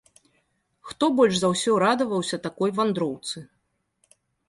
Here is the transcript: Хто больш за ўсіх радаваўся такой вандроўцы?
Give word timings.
Хто 0.91 1.09
больш 1.19 1.35
за 1.41 1.47
ўсіх 1.53 1.73
радаваўся 1.85 2.43
такой 2.49 2.69
вандроўцы? 2.83 3.49